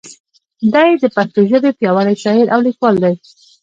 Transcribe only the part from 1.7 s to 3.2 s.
پیاوړی شاعر او لیکوال دی.